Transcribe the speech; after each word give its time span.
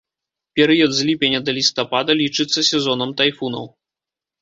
Перыяд 0.59 0.91
з 0.99 1.09
ліпеня 1.09 1.39
да 1.51 1.55
лістапада 1.59 2.17
лічыцца 2.25 2.67
сезонам 2.73 3.17
тайфунаў. 3.21 3.73